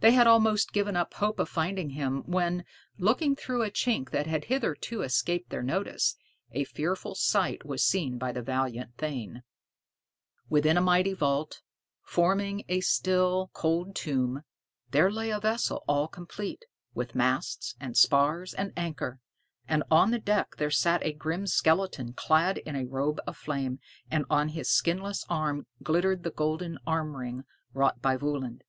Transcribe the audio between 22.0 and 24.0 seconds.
clad in a robe of flame,